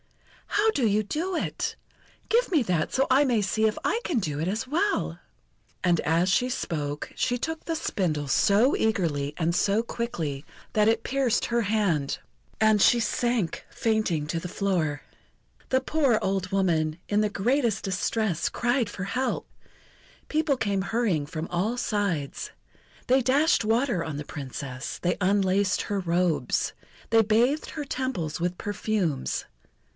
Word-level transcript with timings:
"How 0.47 0.71
do 0.71 0.85
you 0.87 1.03
do 1.03 1.35
it? 1.35 1.75
Give 2.27 2.47
that 2.65 2.91
to 2.91 2.91
me, 2.91 2.93
so 2.93 3.07
I 3.11 3.23
may 3.23 3.41
see 3.41 3.65
if 3.65 3.77
I 3.83 4.01
can 4.03 4.19
do 4.19 4.39
as 4.39 4.67
well!" 4.67 5.19
And 5.83 5.99
as 6.01 6.27
she 6.29 6.49
spoke, 6.49 7.11
she 7.15 7.37
took 7.37 7.65
the 7.65 7.75
spindle 7.75 8.27
so 8.27 8.75
eagerly 8.75 9.33
and 9.37 9.53
so 9.55 9.83
quickly, 9.83 10.43
that 10.73 10.87
it 10.87 11.03
pierced 11.03 11.45
her 11.45 11.61
hand, 11.63 12.17
and 12.59 12.81
she 12.81 12.99
sank 12.99 13.65
fainting 13.69 14.25
to 14.27 14.39
the 14.39 14.47
floor. 14.47 15.03
The 15.69 15.81
poor 15.81 16.17
old 16.21 16.51
woman, 16.51 16.97
in 17.07 17.21
the 17.21 17.29
greatest 17.29 17.83
distress, 17.83 18.49
cried 18.49 18.89
for 18.89 19.03
help. 19.03 19.47
People 20.29 20.57
came 20.57 20.81
hurrying 20.81 21.27
from 21.27 21.47
all 21.49 21.77
sides. 21.77 22.51
They 23.07 23.21
dashed 23.21 23.63
water 23.63 24.03
on 24.03 24.17
the 24.17 24.25
Princess. 24.25 24.97
They 24.99 25.17
unlaced 25.21 25.83
her 25.83 25.99
robes. 25.99 26.73
They 27.11 27.21
bathed 27.21 27.71
her 27.71 27.85
temples 27.85 28.41
with 28.41 28.57
perfumes. 28.57 29.45